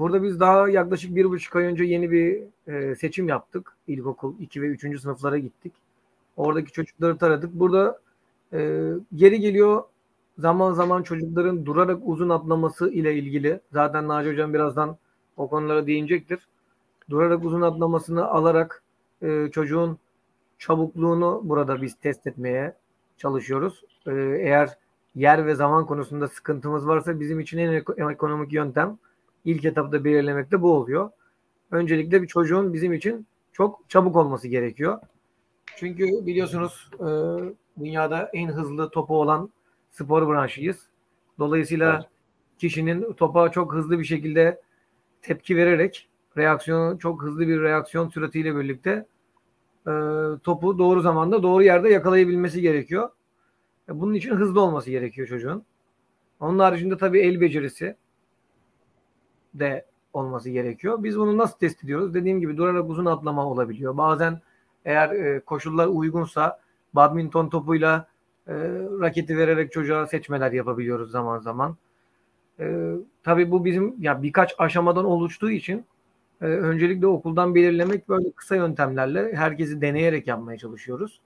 [0.00, 3.76] burada biz daha yaklaşık bir buçuk ay önce yeni bir e, seçim yaptık.
[3.86, 5.00] İlkokul 2 ve 3.
[5.00, 5.72] sınıflara gittik.
[6.36, 7.54] Oradaki çocukları taradık.
[7.54, 8.00] Burada
[8.52, 9.82] e, geri geliyor
[10.38, 13.60] zaman zaman çocukların durarak uzun atlaması ile ilgili.
[13.72, 14.96] Zaten Naci Hocam birazdan
[15.36, 16.48] o konulara değinecektir.
[17.10, 18.82] Durarak uzun atlamasını alarak
[19.22, 19.98] e, çocuğun
[20.58, 22.74] çabukluğunu burada biz test etmeye
[23.16, 23.84] çalışıyoruz.
[24.06, 24.78] E, eğer
[25.14, 28.98] yer ve zaman konusunda sıkıntımız varsa bizim için en ekonomik yöntem
[29.44, 31.10] ilk etapta belirlemekte bu oluyor.
[31.70, 34.98] Öncelikle bir çocuğun bizim için çok çabuk olması gerekiyor.
[35.76, 37.08] Çünkü biliyorsunuz e,
[37.80, 39.50] dünyada en hızlı topu olan
[39.90, 40.88] spor branşıyız.
[41.38, 42.08] Dolayısıyla evet.
[42.58, 44.60] kişinin topa çok hızlı bir şekilde
[45.22, 49.06] tepki vererek reaksiyonu çok hızlı bir reaksiyon süratiyle birlikte
[49.86, 49.92] e,
[50.42, 53.10] topu doğru zamanda doğru yerde yakalayabilmesi gerekiyor.
[53.88, 55.64] E, bunun için hızlı olması gerekiyor çocuğun.
[56.40, 57.96] Onun haricinde tabii el becerisi
[59.54, 61.02] de olması gerekiyor.
[61.02, 62.14] Biz bunu nasıl test ediyoruz?
[62.14, 63.96] Dediğim gibi durarak uzun atlama olabiliyor.
[63.96, 64.40] Bazen
[64.84, 66.60] eğer e, koşullar uygunsa
[66.94, 68.08] badminton topuyla
[68.48, 68.54] e,
[69.00, 71.76] raketi vererek çocuğa seçmeler yapabiliyoruz zaman zaman.
[72.60, 75.84] E, tabii bu bizim ya birkaç aşamadan oluştuğu için
[76.40, 81.20] e, öncelikle okuldan belirlemek böyle kısa yöntemlerle herkesi deneyerek yapmaya çalışıyoruz.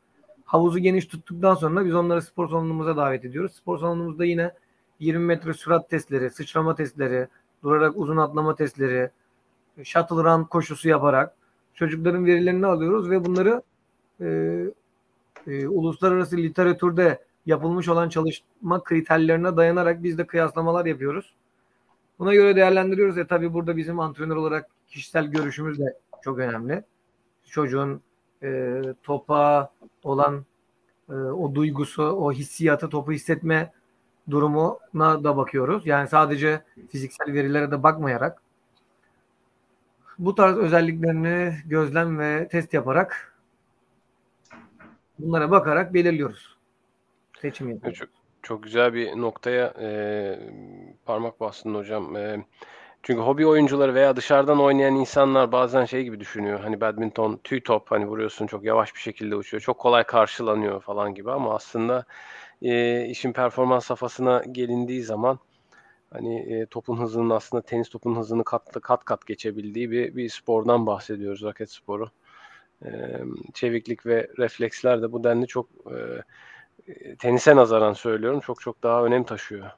[0.45, 3.53] Havuzu geniş tuttuktan sonra biz onları spor salonumuza davet ediyoruz.
[3.53, 4.53] Spor salonumuzda yine
[4.99, 7.29] 20 metre sürat testleri, sıçrama testleri,
[7.65, 9.11] durarak uzun atlama testleri,
[9.83, 11.35] shuttle run koşusu yaparak
[11.75, 13.63] çocukların verilerini alıyoruz ve bunları
[14.21, 14.27] e,
[15.47, 21.35] e, uluslararası literatürde yapılmış olan çalışma kriterlerine dayanarak biz de kıyaslamalar yapıyoruz.
[22.19, 23.19] Buna göre değerlendiriyoruz.
[23.19, 26.85] E tabi burada bizim antrenör olarak kişisel görüşümüz de çok önemli.
[27.45, 28.01] Çocuğun
[28.43, 29.71] e, topa
[30.03, 30.45] olan
[31.09, 33.73] e, o duygusu, o hissiyatı, topu hissetme
[34.31, 35.87] durumuna da bakıyoruz.
[35.87, 38.43] Yani sadece fiziksel verilere de bakmayarak
[40.19, 43.35] bu tarz özelliklerini gözlem ve test yaparak
[45.19, 46.57] bunlara bakarak belirliyoruz.
[47.41, 47.99] Seçim yapıyoruz.
[47.99, 48.09] Çok,
[48.43, 50.39] çok güzel bir noktaya e,
[51.05, 52.17] parmak bastın hocam.
[52.17, 52.45] E,
[53.05, 56.61] çünkü hobi oyuncuları veya dışarıdan oynayan insanlar bazen şey gibi düşünüyor.
[56.61, 59.61] Hani badminton tüy top hani vuruyorsun çok yavaş bir şekilde uçuyor.
[59.61, 62.05] Çok kolay karşılanıyor falan gibi ama aslında
[62.63, 65.39] e, işin performans safhasına gelindiği zaman
[66.13, 70.87] hani e, topun hızının aslında tenis topun hızını kat kat kat geçebildiği bir, bir spordan
[70.87, 72.11] bahsediyoruz raket sporu.
[72.85, 72.91] E,
[73.55, 75.69] çeviklik ve refleksler de bu denli çok
[76.89, 79.71] e, tenise nazaran söylüyorum çok çok daha önem taşıyor.